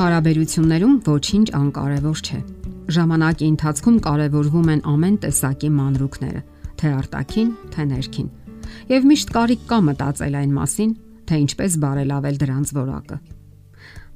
Հարաբերություններում 0.00 0.92
ոչինչ 1.04 1.48
անկարևոր 1.58 2.20
չէ։ 2.24 2.38
Ժամանակի 2.96 3.48
ընթացքում 3.52 3.96
կարևորվում 4.06 4.70
են 4.72 4.80
ամեն 4.88 5.18
տեսակի 5.24 5.68
մանրուքները, 5.76 6.40
թե 6.80 6.92
արտաքին, 7.00 7.50
թե 7.74 7.84
ներքին։ 7.90 8.30
Եվ 8.94 9.08
միշտ 9.10 9.32
կարիք 9.34 9.66
կա 9.68 9.78
մտածել 9.90 10.38
այն 10.40 10.54
մասին, 10.56 10.94
թե 11.28 11.40
ինչպես 11.44 11.76
բարելավել 11.84 12.40
դրանց 12.40 12.72
որակը։ 12.80 13.18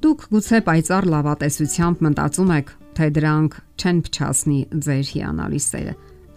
Դուք 0.04 0.24
գուցե 0.32 0.62
պայծառ 0.72 1.08
լավատեսությամբ 1.12 2.02
մտածում 2.08 2.54
եք, 2.64 2.72
թե 2.96 3.10
դրանք 3.20 3.58
չեն 3.76 4.00
փչացնի 4.08 4.60
ձեր 4.88 5.06
հիանալի 5.12 5.60
սերը, 5.68 5.94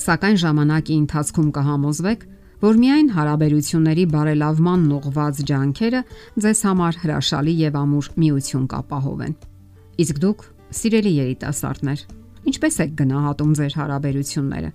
սակայն 0.07 0.37
ժամանակի 0.43 0.99
ընթացքում 1.07 1.49
կհամոզվեք, 1.55 2.27
որ 2.57 2.77
միայն 2.81 3.09
հարաբերությունների 3.13 4.03
բարելավման 4.13 4.85
ուղղված 4.97 5.41
ջանքերը 5.49 6.01
ձեզ 6.41 6.61
համար 6.67 6.95
հրաշալի 7.03 7.53
եւ 7.59 7.77
ամուր 7.83 8.07
միություն 8.23 8.65
կապահովեն։ 8.71 9.35
Իսկ 10.01 10.21
դուք, 10.23 10.45
սիրելի 10.77 11.11
երիտասարդներ, 11.17 12.01
ինչպես 12.49 12.79
եք 12.87 12.95
գնահատում 12.97 13.51
ձեր 13.61 13.77
հարաբերությունները։ 13.77 14.71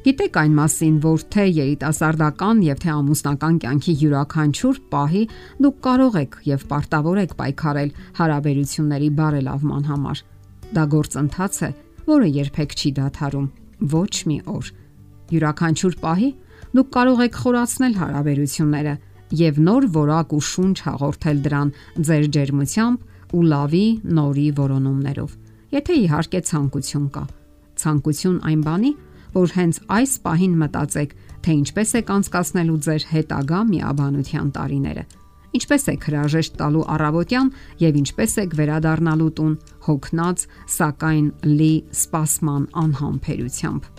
Գիտեք 0.00 0.36
այն 0.40 0.52
մասին, 0.54 0.98
որ 1.02 1.22
թե 1.34 1.44
երիտասարդական 1.50 2.60
եւ 2.62 2.78
թե 2.84 2.90
ամուսնական 2.94 3.56
կյանքի 3.64 3.94
յուրաքանչյուր 4.00 4.76
պահի 4.94 5.22
դուք 5.66 5.80
կարող 5.86 6.18
եք 6.20 6.36
եւ 6.46 6.62
պարտավոր 6.70 7.18
եք 7.24 7.34
պայքարել 7.40 7.90
հարաբերությունների 8.20 9.08
բարելավման 9.18 9.88
համար։ 9.90 10.22
Դա 10.78 10.84
գործընթաց 10.94 11.58
է, 11.66 11.70
որը 12.06 12.30
երբեք 12.38 12.76
չի 12.78 12.92
դադարում 13.00 13.50
ոչ 13.98 14.14
մի 14.30 14.38
օր։ 14.54 14.70
Յուրաքանչյուր 15.34 15.98
պահի 16.06 16.30
դուք 16.76 16.88
կարող 16.96 17.22
եք 17.26 17.38
խորացնել 17.42 17.94
հարաբերությունները 18.00 18.94
եւ 19.40 19.60
նոր 19.66 19.86
որակ 19.94 20.34
ու 20.34 20.42
շունչ 20.50 20.76
հաղորդել 20.86 21.38
դրան 21.46 21.68
ձեր 22.08 22.24
ջերմությամբ 22.36 23.34
ու 23.36 23.44
լավի 23.50 23.86
նորի 24.18 24.46
որոնումներով։ 24.58 25.30
Եթե 25.70 25.96
իհարկե 26.02 26.40
ցանկություն 26.50 27.06
կա։ 27.14 27.24
Ցանկություն 27.80 28.38
այն 28.50 28.64
բանի, 28.66 28.92
որ 29.34 29.54
հենց 29.54 29.76
այս 29.96 30.12
պահին 30.26 30.56
մտածեք, 30.64 31.14
թե 31.46 31.56
ինչպես 31.60 31.94
եք 32.00 32.12
անցկացնելու 32.16 32.80
ձեր 32.86 33.06
հետագա 33.14 33.60
միաբանության 33.70 34.50
տարիները։ 34.58 35.04
Ինչպես 35.50 35.86
եք 35.90 36.04
հրաժեշտ 36.10 36.58
տալու 36.60 36.84
առավոտյան 36.94 37.48
եւ 37.82 37.96
ինչպես 38.02 38.36
եք 38.44 38.52
վերադառնալու 38.60 39.32
տուն 39.40 39.56
հոգնած, 39.86 40.44
սակայն 40.76 41.26
լի 41.58 41.72
սпасման 42.02 42.68
անհամբերությամբ։ 42.84 43.90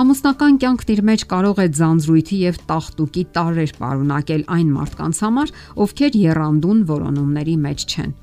Ամուսնական 0.00 0.58
կյանքն 0.62 0.92
իր 0.94 1.02
մեջ 1.10 1.24
կարող 1.30 1.60
է 1.60 1.66
ձանձրույթի 1.80 2.38
եւ 2.40 2.60
տախտուկի 2.70 3.24
տարրեր 3.36 3.72
պարունակել 3.80 4.44
այն 4.56 4.70
մարդկանց 4.76 5.22
համար, 5.24 5.52
ովքեր 5.84 6.20
երանդուն 6.20 6.84
որոնումների 6.90 7.56
մեջ 7.66 7.86
չեն։ 7.90 8.14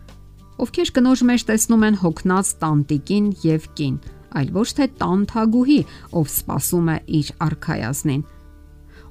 Ովքեր 0.58 0.94
կնոջ 0.98 1.26
մեջ 1.32 1.46
տեսնում 1.52 1.86
են 1.88 2.00
հոգնած 2.02 2.48
տանտիկին 2.64 3.28
եւ 3.46 3.68
կին, 3.78 4.00
այլ 4.38 4.50
ոչ 4.58 4.70
թե 4.78 4.90
տանթագուհի, 5.04 5.82
ով 6.18 6.34
սпасում 6.38 6.90
է 6.94 6.98
իր 7.22 7.30
արքայազնին 7.48 8.26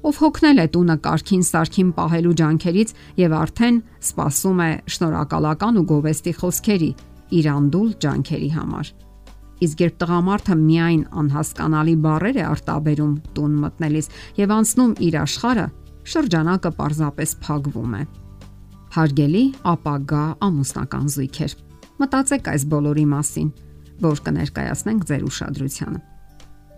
ով 0.07 0.19
հոգնել 0.21 0.61
է 0.61 0.65
տունը 0.73 0.95
կարքին 1.03 1.43
սարքին 1.47 1.89
պահելու 1.97 2.35
ջանքերից 2.41 2.93
եւ 3.21 3.33
արդեն 3.37 3.79
սпасում 4.09 4.61
է 4.67 4.69
շնորհակալական 4.93 5.81
ու 5.81 5.85
գովեստի 5.91 6.33
խոսքերի 6.37 6.91
իր 7.39 7.49
անդուլ 7.57 7.89
ջանքերի 8.05 8.51
համար։ 8.55 8.93
Իսկ 9.57 9.81
երբ 9.81 9.95
տղամարդը 10.01 10.55
միայն 10.61 11.03
անհասկանալի 11.21 11.95
բառեր 12.03 12.37
է 12.37 12.43
արտաբերում 12.47 13.13
տուն 13.37 13.55
մտնելիս 13.63 14.09
եւ 14.37 14.53
անցնում 14.57 14.91
իր 15.07 15.17
աշխարը, 15.23 15.65
շրջանակը 16.13 16.71
պարզապես 16.77 17.33
փակվում 17.47 17.95
է։ 17.97 18.03
Հարգելի 18.97 19.43
ապագա 19.73 20.25
ամուսնական 20.47 21.09
զույգեր։ 21.17 21.55
Մտածեք 21.97 22.51
այս 22.53 22.63
բոլորի 22.71 23.05
մասին, 23.17 23.49
որ 24.05 24.21
կներկայացնենք 24.27 25.07
ձեր 25.09 25.25
ուշադրությանը։ 25.27 25.99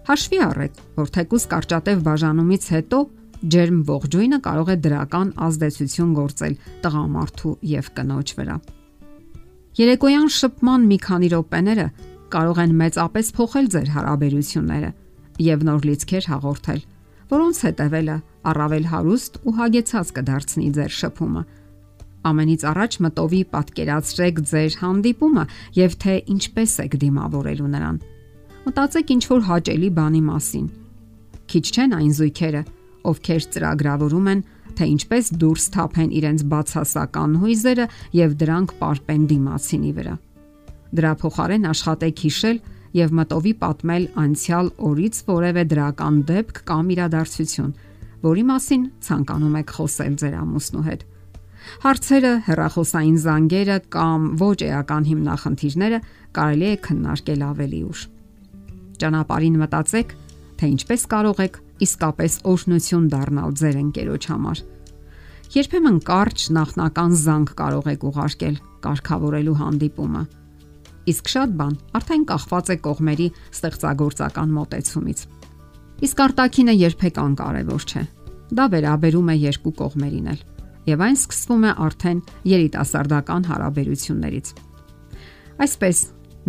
Հաշվի 0.10 0.40
առեք, 0.48 0.78
որ 1.00 1.10
թեկուս 1.20 1.44
կարճատև 1.52 2.04
բաժանումից 2.08 2.64
հետո 2.80 3.00
ջերմ 3.54 3.82
ողջույնը 3.88 4.40
կարող 4.46 4.70
է 4.74 4.78
դրական 4.84 5.30
ազդեցություն 5.48 6.14
գործել 6.18 6.56
տղամարդու 6.84 7.52
եւ 7.72 7.92
կնոջ 8.00 8.34
վրա։ 8.40 8.56
Երեկոյան 9.80 10.32
շփման 10.40 10.88
մի 10.90 10.98
քանի 11.06 11.30
րոպեները 11.36 11.86
կարող 12.34 12.60
են 12.64 12.74
մեծապես 12.80 13.32
փոխել 13.38 13.68
ձեր 13.74 13.90
հարաբերությունները 13.96 14.90
եւ 15.40 15.64
նոր 15.70 15.88
լիցքեր 15.90 16.26
հաղորդել, 16.30 16.82
որոնց 17.30 17.62
հետևելը 17.66 18.18
առավել 18.50 18.86
հարուստ 18.90 19.40
ու 19.46 19.54
հագեցած 19.60 20.12
կդարձնի 20.20 20.70
ձեր 20.80 20.94
շփումը։ 21.00 21.44
Ամենից 22.30 22.64
առաջ 22.70 22.96
մտովի 23.06 23.42
պատկերացրեք 23.54 24.40
ձեր 24.50 24.78
հանդիպումը 24.80 25.44
եւ 25.80 25.96
թե 26.04 26.16
ինչպես 26.36 26.74
եք 26.84 26.98
դիմավորելու 27.04 27.70
նրան։ 27.76 28.00
Մտածեք 28.70 29.14
ինչ 29.16 29.24
որ 29.30 29.44
հաճելի 29.50 29.90
բանի 30.00 30.22
մասին։ 30.30 30.66
Քիչ 31.50 31.66
չեն 31.70 31.96
այն 32.00 32.12
զույգերը, 32.20 32.64
ովքեր 33.10 33.46
ծրագրավորում 33.56 34.28
են, 34.34 34.42
թե 34.80 34.90
ինչպես 34.94 35.32
դուրս 35.42 35.66
թափեն 35.76 36.12
իրենց 36.20 36.44
բացասական 36.52 37.38
հույզերը 37.42 37.86
եւ 38.20 38.36
դրանք 38.44 38.76
պարպեն 38.84 39.24
դիմացինի 39.32 39.94
վրա։ 40.00 40.14
Դրա 40.90 41.12
փոխարեն 41.22 41.70
աշխատեք 41.70 42.22
հիշել 42.26 42.60
եւ 42.98 43.12
մտովի 43.20 43.54
պատմել 43.62 44.06
անցյալ 44.24 44.70
օրից 44.90 45.20
որևէ 45.28 45.64
դրական 45.70 46.16
դեպք 46.30 46.62
կամ 46.70 46.90
իրադարձություն, 46.96 47.74
որի 48.26 48.44
մասին 48.50 48.86
ցանկանում 49.06 49.58
եք 49.60 49.74
խոսել 49.78 50.16
ձեր 50.22 50.38
ամուսնու 50.40 50.86
հետ։ 50.90 51.04
Հարցերը, 51.84 52.32
հերախոսային 52.48 53.20
զանգերը 53.20 53.78
կամ 53.94 54.26
ոչ 54.40 54.58
էական 54.70 55.06
հիմնախնդիրները 55.10 56.00
կարելի 56.40 56.68
է 56.70 56.80
քննարկել 56.88 57.46
ավելի 57.50 57.82
ուշ։ 57.90 58.02
Ճանապարհին 59.00 59.60
մտածեք, 59.60 60.16
թե 60.60 60.72
ինչպես 60.74 61.06
կարող 61.14 61.44
եք 61.46 61.62
իսկապես 61.86 62.34
օրհնություն 62.50 63.06
դառնալ 63.14 63.54
ձեր 63.60 63.80
ընկերոջ 63.84 64.30
համար։ 64.34 64.64
Երբեմն 65.50 66.02
կարճ 66.10 66.50
նախնական 66.58 67.16
զանգ 67.20 67.54
կարող 67.60 67.88
եք 67.94 68.04
ուղարկել 68.10 68.60
կարգավորելու 68.84 69.58
հանդիպումը 69.60 70.24
իսկ 71.10 71.32
շատ 71.34 71.58
բան 71.60 71.76
արդեն 72.00 72.24
կախված 72.30 72.70
է 72.70 72.78
կողմերի 72.86 73.28
ստեղծագործական 73.56 74.54
մոտեցումից։ 74.60 75.20
Իսկ 76.06 76.22
արտակինը 76.26 76.76
երբեք 76.80 77.20
անկարևոր 77.24 77.86
չէ։ 77.90 78.04
Դա 78.60 78.66
վերաբերում 78.74 79.30
է 79.30 79.36
երկու 79.40 79.74
կողմերին 79.80 80.30
էլ, 80.34 80.40
եւ 80.90 81.04
այն 81.06 81.18
սկսվում 81.20 81.66
է 81.70 81.74
արդեն 81.86 82.22
երիտասարդական 82.50 83.44
հարաբերություններից։ 83.50 84.54
Այսպես, 85.60 85.98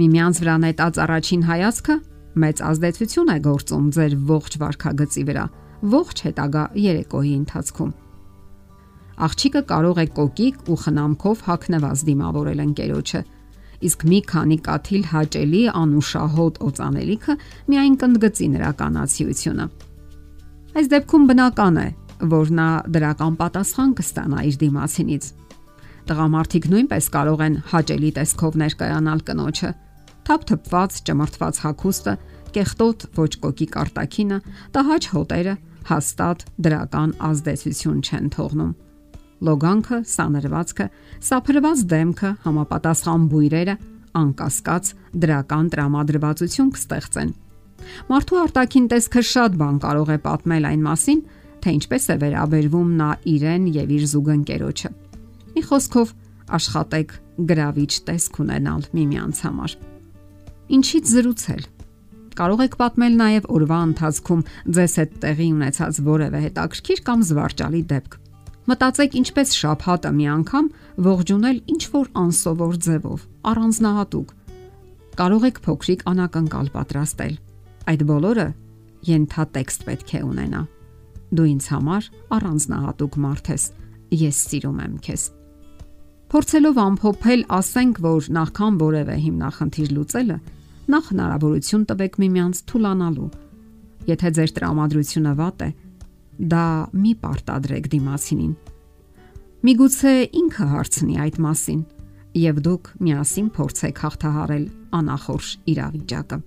միմյանց 0.01 0.41
վրա 0.41 0.55
նետած 0.65 1.01
առաջին 1.05 1.43
հայացքը 1.51 1.97
մեծ 2.41 2.63
ազդեցություն 2.71 3.33
է 3.35 3.39
գործում 3.43 3.87
ձեր 3.97 4.13
ողջ 4.31 4.57
վարքագծի 4.61 5.25
վրա, 5.31 5.45
ողջ 5.91 6.23
հետագա 6.29 6.65
երեկոյի 6.85 7.33
ընթացքում։ 7.41 7.91
Աղջիկը 9.21 9.63
կարող 9.71 9.99
է 10.01 10.07
կոկիկ 10.17 10.71
ու 10.71 10.79
խնամքով 10.81 11.43
հակնված 11.51 12.05
դիմավորել 12.09 12.63
ընկերոջը, 12.65 13.21
իսկ 13.87 14.05
մի 14.11 14.19
քանի 14.31 14.57
կաթիլ 14.67 15.05
հաճելի 15.11 15.61
անուշահոտ 15.81 16.59
օծանելիքը 16.69 17.37
միայն 17.73 17.95
կընդգծի 18.03 18.49
նրա 18.55 18.71
կանացիությունը։ 18.81 19.67
Այս 20.81 20.91
դեպքում 20.95 21.25
բնական 21.31 21.79
է, 21.81 21.87
որ 22.35 22.53
նա 22.61 22.69
դրական 22.97 23.39
պատասխան 23.41 23.95
կստանա 24.01 24.45
իր 24.51 24.59
դիմացինից։ 24.61 25.31
Տղամարդիկ 26.11 26.69
նույնպես 26.75 27.09
կարող 27.17 27.41
են 27.47 27.57
հաճելի 27.71 28.11
տեսքով 28.21 28.61
ներկայանալ 28.61 29.25
կնոջը։ 29.31 29.73
Թափթփված, 30.29 31.01
ճմրթված 31.09 31.61
հագուստը, 31.65 32.15
կեղտոտ 32.55 33.09
ոչ 33.17 33.33
կոկի 33.47 33.67
կարտակինը, 33.75 34.39
տհաճ 34.77 35.11
հոտերը 35.15 35.57
հաստատ 35.91 36.47
դրական 36.67 37.17
ազդեցություն 37.31 38.01
չեն 38.05 38.33
թողնում 38.37 38.73
լոգանքը, 39.47 39.99
սանրվածքը, 40.11 40.87
սափրված 41.27 41.85
դեմքը, 41.91 42.31
համապատասխան 42.45 43.27
բույրերը 43.31 43.77
անկասկած 44.21 44.91
դրական 45.23 45.71
տրամադրվածություն 45.73 46.73
կստեղծեն։ 46.77 47.31
Մարդու 48.11 48.41
արտաքին 48.41 48.89
տեսքը 48.93 49.23
շատ 49.31 49.59
բան 49.61 49.77
կարող 49.85 50.11
է 50.11 50.19
պատմել 50.27 50.69
այն 50.71 50.83
մասին, 50.87 51.21
թե 51.61 51.75
ինչպես 51.77 52.05
է 52.11 52.17
վերաբերվում 52.21 52.91
նա 53.01 53.11
իրեն 53.35 53.67
եւ 53.81 53.93
իր 53.97 54.05
զուգընկերոջը։ 54.13 54.91
Մի 55.51 55.63
խոսքով 55.71 56.15
աշխատեք 56.61 57.15
գրավիչ 57.51 57.93
տեսք 58.11 58.41
ունենալ 58.45 58.89
միմյանց 58.97 59.43
համար։ 59.47 59.77
Ինչից 60.81 61.13
զրուցել։ 61.17 61.63
Կարող 62.41 62.61
եք 62.65 62.75
պատմել 62.81 63.15
նաև 63.21 63.47
օրվա 63.57 63.79
ընթացքում 63.91 64.43
ձեզ 64.77 64.93
հետ 65.01 65.15
տեղի 65.25 65.49
ունեցած 65.57 66.01
որևէ 66.11 66.43
հետաքրքիր 66.47 67.03
կամ 67.11 67.25
զվարճալի 67.31 67.83
դեպք 67.91 68.19
Մտածեք 68.71 69.15
ինչպես 69.19 69.53
շափհատը 69.59 70.11
մի 70.15 70.27
անգամ 70.31 70.67
ողջունել 71.03 71.57
ինչ 71.73 71.81
որ 71.91 72.11
անսովոր 72.21 72.77
ձևով, 72.85 73.23
առանձնահատուկ։ 73.51 74.29
Կարող 75.19 75.47
եք 75.49 75.59
փոքրիկ 75.65 76.05
անակնկալ 76.11 76.69
պատրաստել։ 76.77 77.35
Այդ 77.91 78.05
բոլորը 78.11 78.47
ենթատեքստ 79.11 79.85
պետք 79.91 80.15
է 80.15 80.23
ունենա։ 80.29 80.63
Դու 81.35 81.49
ինձ 81.51 81.67
համար 81.75 82.09
առանձնահատուկ 82.39 83.19
մարդ 83.27 83.51
ես։ 83.51 83.67
Ես 84.21 84.39
սիրում 84.51 84.81
եմ 84.87 84.95
քեզ։ 85.11 85.27
Փորձելով 86.31 86.81
ամփոփել, 86.87 87.45
ասենք, 87.59 88.03
որ 88.07 88.33
նախքան 88.39 88.75
որևէ 88.87 89.15
հիմնախնդիր 89.27 89.95
լուծելը, 89.99 90.41
նախ 90.95 91.05
հնարավորություն 91.11 91.87
տվեք 91.91 92.19
միմյանց 92.23 92.65
թուլանալու։ 92.71 93.31
Եթե 94.11 94.31
ձեր 94.39 94.53
տրամադրությունը 94.61 95.33
վատ 95.41 95.65
է, 95.67 95.71
դա 96.41 96.67
մի 96.97 97.13
պարտադրեք 97.21 97.89
դիմացինին։ 97.93 98.53
Միգուցե 99.61 100.13
ինքը 100.41 100.67
հարցնի 100.71 101.17
այդ 101.21 101.37
մասին, 101.45 101.81
եւ 102.41 102.61
դուք 102.65 102.91
միասին 103.05 103.49
փորձեք 103.57 104.01
հաղթահարել 104.05 104.65
անախորժ 105.01 105.49
իրավիճակը։ 105.75 106.39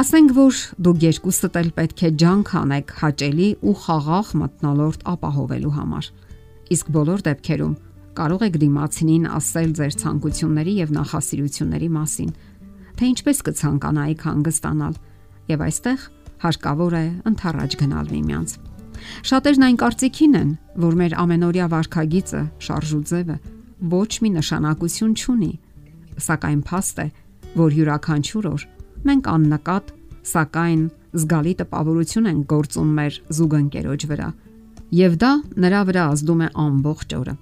Ասենք 0.00 0.34
որ 0.36 0.58
դուք 0.86 0.98
երկուստդ 1.02 1.56
էլ 1.60 1.70
պետք 1.80 2.02
է 2.06 2.10
ջանք 2.22 2.50
անեք 2.60 2.92
հաճելի 3.00 3.48
ու 3.66 3.74
խաղաղ 3.84 4.28
մտնոլորտ 4.40 5.02
ապահովելու 5.12 5.72
համար։ 5.80 6.10
Իսկ 6.70 6.92
բոլոր 6.94 7.24
դեպքերում 7.26 7.74
կարող 8.20 8.44
եք 8.46 8.56
դիմացինին 8.62 9.26
ասել 9.40 9.74
ձեր 9.80 9.96
ցանկությունների 10.04 10.74
եւ 10.78 10.94
նախասիրությունների 10.94 11.90
մասին, 11.96 12.30
թե 13.00 13.10
ինչպես 13.10 13.42
կցանկանայիք 13.50 14.24
հանգստանալ, 14.30 14.94
եւ 15.50 15.64
այստեղ 15.66 16.06
հարկավոր 16.44 16.96
է 17.00 17.04
ընթառաջ 17.30 17.76
գնալ 17.80 18.10
միմյանց։ 18.14 18.56
Շատերն 19.30 19.64
այն 19.66 19.78
կարծիքին 19.80 20.34
են, 20.40 20.50
որ 20.84 20.98
մեր 21.00 21.16
ամենօրյա 21.20 21.66
վարքագիծը, 21.72 22.42
շարժուձևը 22.66 23.36
ոչ 23.90 24.10
մի 24.20 24.30
նշանակություն 24.36 25.14
չունի, 25.16 25.52
սակայն 26.20 26.60
փաստ 26.68 27.00
է, 27.00 27.06
որ 27.60 27.76
յուրաքանչյուր 27.80 28.48
օր 28.50 28.66
մենք 29.08 29.28
աննկատ, 29.32 29.92
սակայն 30.30 30.82
զգալի 31.20 31.54
տպավորություն 31.60 32.28
են 32.30 32.40
գործում 32.50 32.90
մեր 32.98 33.14
զուգընկերոջ 33.38 34.04
վրա, 34.10 34.28
եւ 35.00 35.16
դա 35.22 35.30
նրա 35.64 35.80
վրա 35.90 36.04
ազդում 36.14 36.42
է 36.44 36.48
ամբողջ 36.64 37.14
օրը։ 37.20 37.34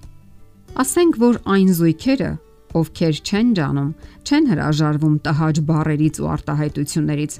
Ասենք 0.79 1.19
որ 1.19 1.39
այն 1.55 1.71
զույգերը, 1.79 2.31
ովքեր 2.79 3.19
չեն 3.25 3.49
ջանում, 3.59 3.91
չեն 4.29 4.49
հրաժարվում 4.53 5.15
տհաճ 5.27 5.61
բարերից 5.69 6.19
ու 6.23 6.29
արտահայտություններից, 6.35 7.33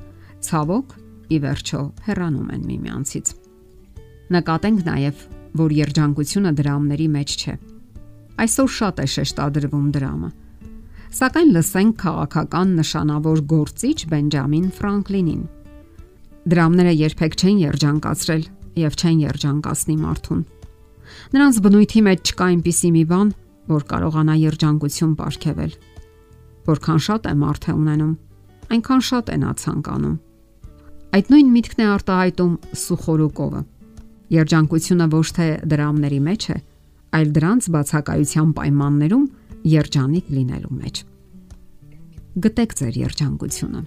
ցավոք 0.49 0.95
ի 1.29 1.37
վերջո 1.45 1.81
հեռանում 2.09 2.49
են 2.55 2.63
միմյանցից։ 2.69 3.31
Նկատենք 4.35 4.79
նաև, 4.89 5.23
որ 5.59 5.73
երջանկությունը 5.79 6.51
դրամների 6.59 7.07
մեջ 7.15 7.35
չէ։ 7.39 7.55
Այսօր 8.39 8.69
շատ 8.79 8.99
է 9.03 9.07
շեշտադրվում 9.13 9.87
դրամը։ 9.95 10.29
Սակայն 11.19 11.49
լսենք 11.55 11.95
քաղաքական 12.03 12.73
նշանավոր 12.79 13.39
գործիչ 13.49 13.97
Բենջամին 14.13 14.67
Ֆրանկլինին։ 14.77 15.41
Դրամները 16.53 16.93
երբեք 16.99 17.37
չեն 17.39 17.57
երջանկացրել 17.65 18.43
եւ 18.79 18.97
չեն 18.99 19.17
երջանկացնի 19.25 19.95
մարդուն։ 20.05 20.41
Նրանց 21.33 21.59
բնույթի 21.65 22.01
մեջ 22.05 22.29
չկա 22.29 22.47
այնպիսի 22.53 22.89
մի 22.95 23.03
բան, 23.09 23.33
որ 23.73 23.85
կարողանա 23.89 24.35
երջանկություն 24.39 25.13
ապարգևել։ 25.17 25.73
Որքան 26.69 26.99
շատ 27.09 27.29
է 27.29 27.33
մարդը 27.43 27.75
ունենում, 27.79 28.15
այնքան 28.69 29.05
շատ 29.09 29.29
է 29.33 29.37
նա 29.43 29.51
ցանկանում։ 29.65 30.17
Այդ 31.09 31.29
նույն 31.33 31.47
միտքն 31.49 31.79
է 31.81 31.85
արտահայտում 31.89 32.51
Սուխորուկովը։ 32.79 33.61
Երջանկությունը 34.29 35.05
ոչ 35.09 35.27
թե 35.39 35.47
դրամների 35.71 36.19
մեջ 36.27 36.43
է, 36.53 36.57
այլ 37.17 37.31
դրանց 37.37 37.69
բացակայության 37.75 38.51
պայմաններում 38.59 39.23
երջանիկ 39.73 40.29
լինելու 40.37 40.75
մեջ։ 40.83 41.01
Գտեք 42.45 42.75
ձեր 42.81 42.99
երջանկությունը։ 43.09 43.81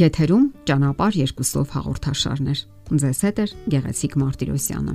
Եթերում 0.00 0.44
ճանապարհ 0.68 1.16
երկուսով 1.24 1.72
հաղորդաշարներ։ 1.80 2.60
Ձեզ 3.00 3.22
հետ 3.24 3.40
է 3.40 3.46
Գեղեցիկ 3.72 4.18
Մարտիրոսյանը։ 4.20 4.94